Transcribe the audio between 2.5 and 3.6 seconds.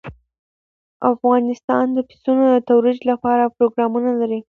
د ترویج لپاره